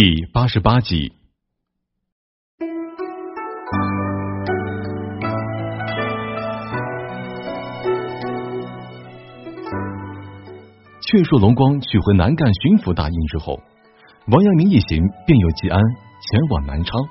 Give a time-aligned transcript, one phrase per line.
[0.00, 1.12] 第八十八集，
[11.00, 13.60] 劝说龙光取回南赣巡抚大印之后，
[14.28, 17.02] 王阳明一行便由吉安前往南昌。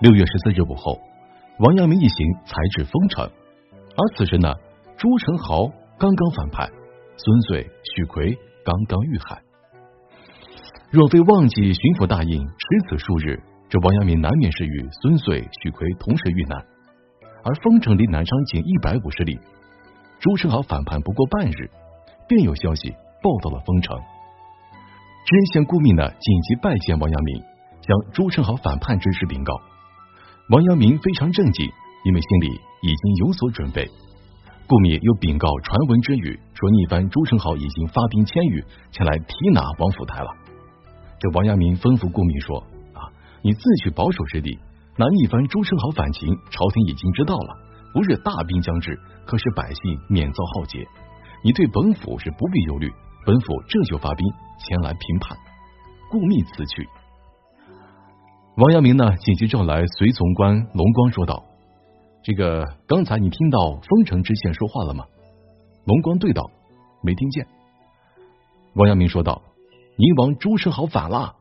[0.00, 1.00] 六月十四日午后，
[1.58, 4.54] 王阳明一行才至丰城，而此时呢，
[4.96, 6.70] 朱宸濠刚刚反叛，
[7.16, 9.47] 孙遂、许奎刚刚遇害。
[10.90, 13.36] 若非忘记巡抚大印迟此数日，
[13.68, 16.56] 这王阳明难免是与孙遂、许奎同时遇难。
[17.44, 19.38] 而丰城离南昌仅一百五十里，
[20.18, 21.68] 朱宸濠反叛不过半日，
[22.26, 22.88] 便有消息
[23.20, 24.00] 报到了丰城。
[25.28, 27.36] 知县顾密呢，紧急拜见王阳明，
[27.84, 29.52] 将朱宸濠反叛之事禀告。
[30.48, 31.68] 王阳明非常震惊，
[32.04, 32.46] 因为心里
[32.80, 33.86] 已经有所准备。
[34.66, 40.47] 顾密又禀告传闻之语，说逆藩朱宸濠已经发兵千余前来提拿王府台了。
[41.20, 42.60] 这王阳明吩咐顾密说
[42.94, 43.10] ：“啊，
[43.42, 44.56] 你自取保守之地，
[44.96, 47.56] 南一番朱宸濠反秦，朝廷已经知道了，
[47.92, 50.86] 不是大兵将至，可使百姓免遭浩劫。
[51.42, 52.88] 你对本府是不必忧虑，
[53.26, 54.24] 本府这就发兵
[54.58, 55.36] 前来平叛。”
[56.10, 56.88] 顾密辞去。
[58.56, 61.44] 王阳明呢，紧急召来随从官龙光，说道
[62.22, 65.04] ：“这个刚才你听到丰城知县说话了吗？”
[65.84, 66.48] 龙光对道
[67.02, 67.46] ：“没听见。”
[68.74, 69.42] 王阳明说道。
[70.00, 71.34] 宁王朱宸濠反了，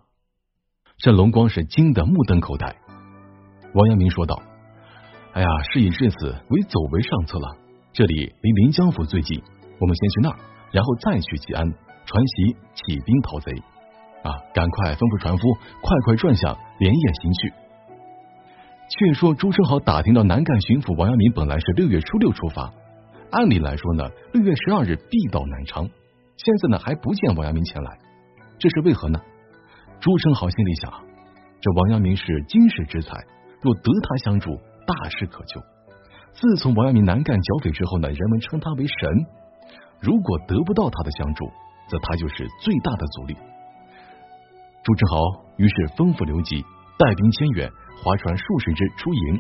[0.97, 2.75] 这龙光是惊得目瞪口呆。
[3.75, 4.41] 王阳明说道
[5.31, 7.55] ：“哎呀，事已至此，唯走为上策了。
[7.93, 9.43] 这里离临江府最近，
[9.79, 10.37] 我们先去那儿，
[10.71, 11.69] 然后再去吉安
[12.07, 13.51] 传檄起兵讨贼。
[14.23, 17.53] 啊，赶快吩咐船夫，快快转向，连夜行去。”
[18.89, 22.73] 却说朱宸濠打听到南赣巡抚王阳明本来是六月初六出发，
[23.29, 25.87] 按理来说呢，六月十二日必到南昌，
[26.37, 27.99] 现在呢还不见王阳明前来。
[28.59, 29.19] 这是为何呢？
[29.99, 30.91] 朱生豪心里想：
[31.59, 33.17] 这王阳明是经世之才，
[33.61, 34.55] 若得他相助，
[34.85, 35.61] 大事可救。
[36.33, 39.25] 自从王阳明南赣剿匪之后呢，人们称他为神。
[39.99, 41.45] 如果得不到他的相助，
[41.89, 43.35] 则他就是最大的阻力。
[44.83, 46.61] 朱宸濠于是吩咐刘吉
[46.97, 47.69] 带兵千员，
[48.03, 49.39] 划船数十只出营。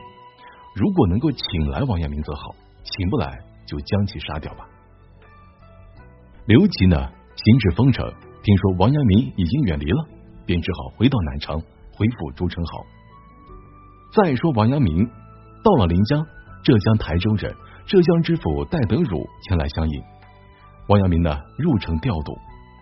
[0.75, 4.67] 如果能够请来王阳明则好，请不来就将其杀掉吧。
[6.45, 6.97] 刘吉呢，
[7.35, 8.11] 行至丰城。
[8.47, 10.07] 听说王阳明已经远离了，
[10.45, 11.59] 便只好回到南昌
[11.91, 12.85] 回复朱宸濠。
[14.15, 15.05] 再说王阳明
[15.65, 16.25] 到了临江，
[16.63, 17.53] 浙江台州人
[17.85, 20.01] 浙江知府戴德汝前来相迎。
[20.87, 22.37] 王阳明呢入城调度，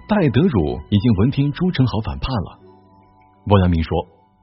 [0.08, 2.60] 戴德汝已经闻听朱宸濠反叛了。
[3.48, 3.90] 王阳明说：“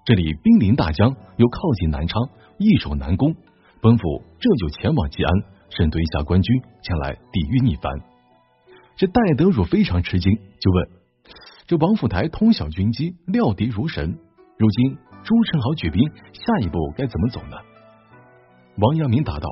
[0.04, 2.20] 这里兵临大江，又靠近南昌，
[2.58, 3.32] 易守难攻，
[3.80, 5.32] 本府这就前往吉安，
[5.70, 7.92] 审顿一下官军，前来抵御逆藩。”
[8.98, 11.01] 这戴德汝非常吃惊，就问。
[11.66, 14.18] 这王府台通晓军机，料敌如神。
[14.58, 17.56] 如今朱宸濠举兵，下一步该怎么走呢？
[18.78, 19.48] 王阳明答道：“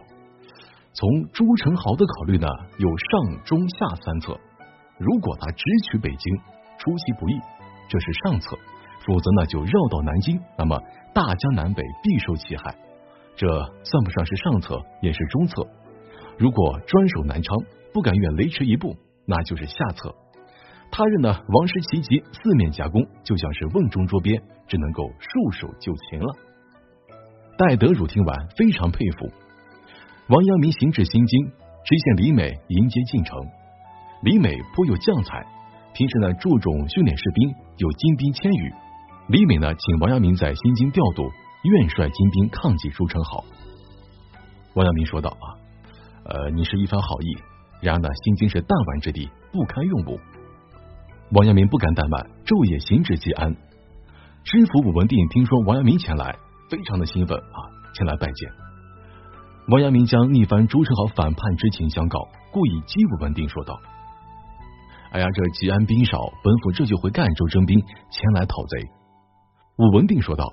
[0.92, 2.46] 从朱宸濠的考虑呢，
[2.78, 4.38] 有上中下三策。
[4.98, 6.36] 如果他直取北京，
[6.78, 7.40] 出其不意，
[7.88, 8.56] 这是上策；
[9.06, 10.80] 否则呢，就绕到南京，那么
[11.14, 12.74] 大江南北必受其害。
[13.36, 13.46] 这
[13.84, 15.66] 算不上是上策，也是中策。
[16.38, 17.56] 如果专守南昌，
[17.94, 20.14] 不敢远雷池一步，那就是下策。”
[21.00, 24.38] 他日呢，王师齐集，四面夹攻，就像是瓮中捉鳖，
[24.68, 26.36] 只能够束手就擒了。
[27.56, 29.32] 戴德儒听完，非常佩服。
[30.28, 33.34] 王阳明行至新京，知县李美迎接进城。
[34.20, 35.42] 李美颇有将才，
[35.94, 38.70] 平时呢注重训练士兵，有精兵千余。
[39.28, 41.30] 李美呢，请王阳明在新京调度，
[41.62, 43.42] 愿率精兵抗击朱宸濠。
[44.74, 45.46] 王阳明说道：“啊，
[46.26, 47.38] 呃，你是一番好意，
[47.80, 50.20] 然而呢，新京是弹丸之地，不堪用武。”
[51.32, 53.54] 王阳明不敢怠慢，昼夜行至吉安。
[54.42, 56.34] 知府武文定听说王阳明前来，
[56.68, 58.50] 非常的兴奋啊，前来拜见。
[59.68, 63.78] 王阳明将逆藩朱宸濠反叛之情相告，故意激武文定说道
[65.14, 68.90] ：“哎呀，这吉安兵少，本府这就回赣州征兵前来讨贼。”
[69.78, 70.52] 武文定说道：“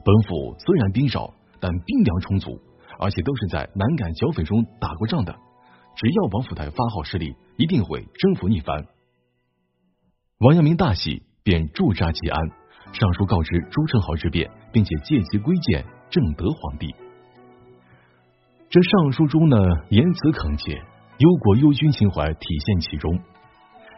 [0.00, 1.28] 本府虽然兵少，
[1.60, 2.56] 但兵粮充足，
[2.98, 5.36] 而且都是在南赣剿匪中打过仗的，
[5.94, 8.82] 只要王府台发号施令，一定会征服逆藩。”
[10.40, 12.40] 王阳明大喜，便驻扎吉安，
[12.94, 16.88] 上书告知朱宸濠之变，并且借机归谏正德皇帝。
[18.70, 19.60] 这上书中呢，
[19.90, 20.80] 言辞恳切，
[21.18, 23.12] 忧国忧君情怀体现其中。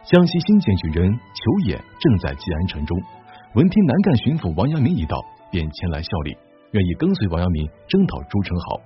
[0.02, 2.98] 江西新建举人裘衍正在吉安城中，
[3.54, 5.22] 闻听南赣巡抚王阳明已到，
[5.52, 6.36] 便前来效力，
[6.72, 8.82] 愿意跟随王阳明征讨朱宸濠，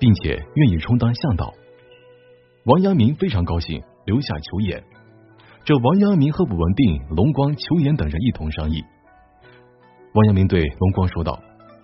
[0.00, 1.52] 并且愿意充当向导。
[2.64, 4.80] 王阳明非常高兴，留下裘衍。
[5.66, 8.84] 这王阳明和武文定、龙光、邱岩等人一同商议。
[10.14, 11.32] 王阳明对龙光说道：“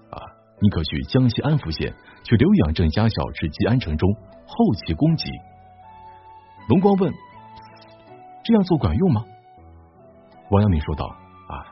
[0.08, 0.23] 啊，
[0.61, 1.93] 你可去江西安福县，
[2.23, 4.08] 去刘养正家小至吉安城中，
[4.46, 5.29] 后期攻击。”
[6.70, 7.12] 龙光问
[8.46, 9.25] ：“这样做管用吗？”
[10.52, 11.06] 王阳明说道
[11.50, 11.67] ：“啊，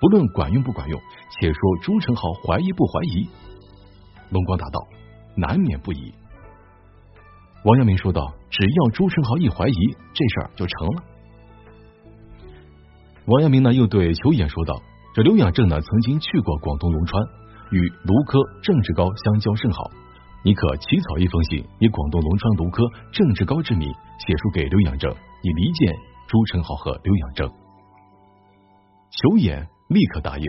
[0.00, 1.00] 不论管用不管用，
[1.32, 3.28] 且说朱宸濠怀疑不怀疑。”
[4.30, 4.86] 龙光答道
[5.34, 6.14] ：“难免不疑。”
[7.66, 11.02] 王阳明说道：“只要朱宸濠一怀疑，这事儿就成了。”
[13.26, 14.80] 王阳明呢，又对裘衍说道
[15.12, 17.20] ：“这刘养正呢，曾经去过广东龙川，
[17.72, 19.90] 与卢科、郑志高相交甚好。
[20.44, 23.92] 你可起草一封信，以广东龙川卢科、郑志高之名，
[24.24, 25.10] 写书给刘养正，
[25.42, 25.92] 以离间
[26.28, 27.50] 朱宸濠和刘养正。”
[29.10, 30.48] 裘衍立刻答应。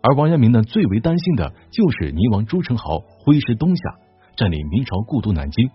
[0.00, 3.82] 而王阳明呢，最为担心的就是宁王朱宸濠挥师东下，
[4.36, 5.70] 占领明朝故都南京。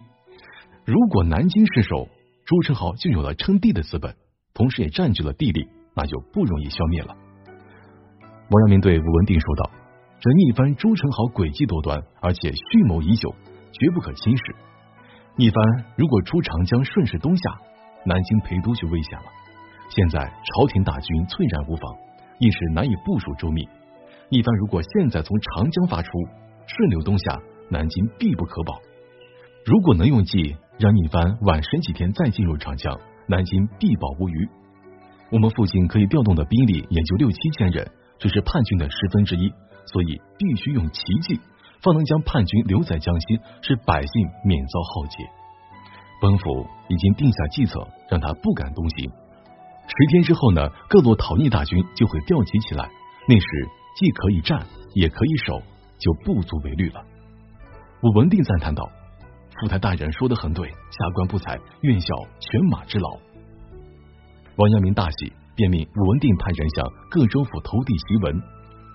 [0.86, 2.08] 如果南京失守，
[2.46, 4.16] 朱宸濠就有了称帝的资本。
[4.57, 7.15] 同时也占据了地利，那就不容易消灭了。
[8.50, 9.69] 王阳明对武文定说道
[10.19, 13.30] ：“这逆藩朱宸濠诡计多端，而且蓄谋已久，
[13.71, 14.44] 绝不可轻视。
[15.36, 17.44] 逆藩如果出长江顺势东下，
[18.04, 19.25] 南京陪都就危险了。
[19.89, 21.94] 现在朝廷大军猝然无防，
[22.39, 23.62] 一时难以部署周密。
[24.30, 26.09] 逆藩如果现在从长江发出，
[26.65, 27.39] 顺流东下，
[27.69, 28.81] 南京必不可保。
[29.68, 32.98] 如果能用计让逆藩晚审几天再进入长江。”
[33.28, 34.50] 南京必保无虞。
[35.30, 39.52] 我们附近可以调动的兵力也就六七千人，只是叛军的十分之一，
[39.86, 41.40] 所以必须用奇计，
[41.82, 45.28] 方能将叛军留在江西，使百姓免遭浩劫。
[46.22, 49.12] 本府已经定下计策，让他不敢东行。
[49.88, 52.90] 十天之后呢，各路讨逆大军就会调集起来，
[53.28, 53.46] 那时
[53.98, 55.62] 既可以战，也可以守，
[56.00, 57.04] 就不足为虑了。
[58.02, 58.90] 武文定赞叹道。
[59.59, 62.07] 副台大人说的很对，下官不才，愿效
[62.39, 63.18] 犬马之劳。
[64.56, 68.42] 王阳明大喜，便命武文定派人向各州府投递檄文。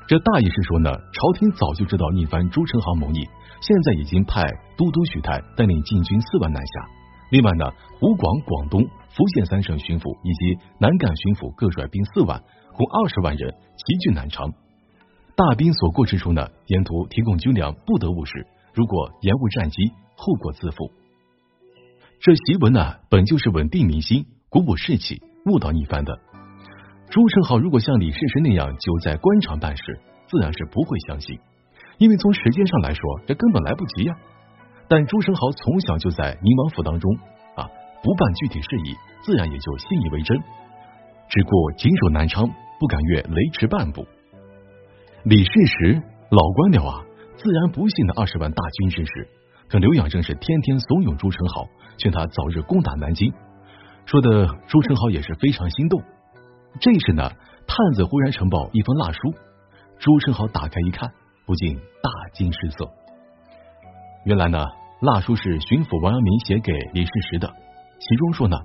[0.07, 3.27] 这大意是说呢，朝廷早就知道逆藩朱宸濠谋逆，
[3.61, 4.43] 现在已经派
[4.77, 6.73] 都督许泰带领禁军四万南下。
[7.31, 7.65] 另外呢，
[7.99, 12.39] 湖广、广东、福建三省巡抚以及南赣巡抚各率兵四万，
[12.77, 14.53] 共二十万人齐聚南昌。
[15.35, 18.47] 大兵所过之处呢，沿途提供军粮，不得误事。
[18.75, 19.93] 如果延误战机，
[20.23, 20.93] 后果自负。
[22.21, 26.15] 这檄文呢，本就是稳定民心、鼓舞士气、误导一番的。
[27.11, 29.83] 朱生豪如果像李世石那样久在官场办事，
[30.29, 31.41] 自然是不会相信，
[31.99, 34.15] 因为从时间上来说，这根本来不及呀。
[34.87, 37.11] 但朱生豪从小就在宁王府当中
[37.57, 37.67] 啊，
[38.05, 40.39] 不办具体事宜，自然也就信以为真。
[41.29, 42.49] 只顾谨守南昌，
[42.79, 44.07] 不敢越雷池半步。
[45.25, 47.05] 李世石老官僚啊。
[47.35, 49.27] 自然不信那二十万大军之事，
[49.73, 51.67] 可刘养正是天天怂恿朱宸濠，
[51.97, 53.33] 劝他早日攻打南京，
[54.05, 55.99] 说的朱宸濠也是非常心动。
[56.79, 57.25] 这时呢，
[57.67, 59.33] 探子忽然呈报一封蜡书，
[59.97, 61.11] 朱宸濠打开一看，
[61.47, 61.75] 不禁
[62.05, 62.85] 大惊失色。
[64.27, 64.61] 原来呢，
[65.01, 68.59] 蜡书是巡抚王阳明写给李世石的，其中说呢，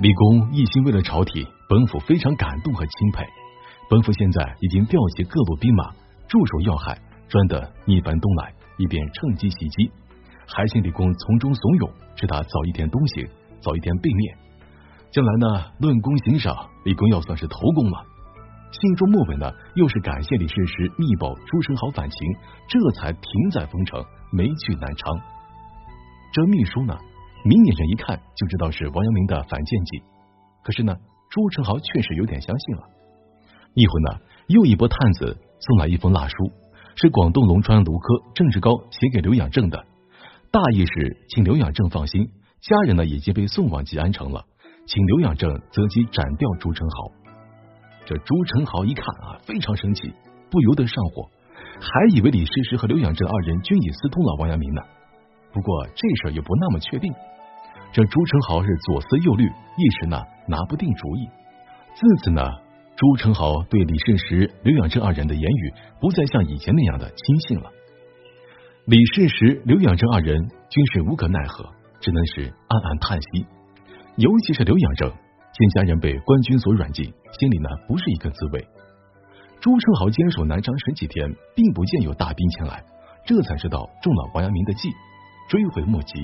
[0.00, 3.22] 李公一心为了朝廷，本府非常感动和钦佩。
[3.88, 5.94] 本府现在已经调集各路兵马
[6.26, 6.98] 驻守要害。
[7.28, 9.90] 专等逆藩东来，以便趁机袭击。
[10.46, 13.28] 还请李公从中怂恿，使他早一天东行，
[13.60, 14.36] 早一天被灭。
[15.10, 16.54] 将来呢，论功行赏，
[16.84, 18.04] 李公要算是头功了。
[18.72, 22.18] 信中末尾呢，又是感谢李世石密报朱宸濠反秦，
[22.68, 25.18] 这才停在封城，没去南昌。
[26.32, 26.98] 这秘书呢，
[27.44, 30.02] 明眼人一看就知道是王阳明的反间计。
[30.62, 30.94] 可是呢，
[31.30, 32.82] 朱宸濠确实有点相信了。
[33.74, 36.34] 一会呢，又一波探子送来一封蜡书。
[36.98, 39.84] 是广东龙川卢科郑志高写给刘养正的，
[40.50, 42.28] 大意是请刘养正放心，
[42.60, 44.44] 家人呢已经被送往吉安城了，
[44.86, 47.12] 请刘养正择机斩掉朱宸濠。
[48.06, 50.12] 这朱宸濠一看啊，非常生气，
[50.50, 51.28] 不由得上火，
[51.80, 54.82] 还以为李师师和刘养正二人均已私通了王阳明呢。
[55.52, 57.12] 不过这事也不那么确定，
[57.92, 61.28] 这朱宸濠是左思右虑，一时呢拿不定主意。
[61.94, 62.42] 自此呢。
[62.96, 67.70] 朱宸濠对李世石、刘养正二人的言语不再像以前那样的轻信了。
[68.86, 70.38] 李世石、刘养正二人
[70.70, 73.44] 均是无可奈何，只能是暗暗叹息。
[74.14, 78.64] 尤其是刘养正，见家人被官军所软禁，心里呢不是一个滋味。
[79.58, 82.84] 朱宸濠坚守南昌十几天，并不见有大兵前来，
[83.26, 84.88] 这才知道中了王阳明的计，
[85.48, 86.22] 追悔莫及。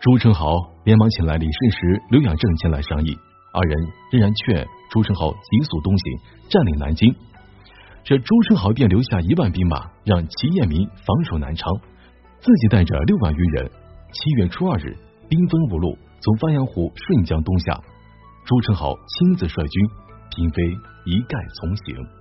[0.00, 3.16] 朱宸濠连忙请来李世石、刘养正前来商议。
[3.54, 3.78] 二人
[4.10, 6.18] 仍然劝朱宸濠急速东行，
[6.50, 7.14] 占领南京。
[8.02, 11.70] 这朱宸濠便留下一万兵马，让齐彦民防守南昌，
[12.40, 13.70] 自己带着六万余人。
[14.12, 14.96] 七月初二日，
[15.28, 17.78] 兵分五路，从鄱阳湖顺江东下。
[18.44, 19.88] 朱宸濠亲自率军，
[20.30, 20.62] 嫔妃
[21.04, 22.19] 一概从行。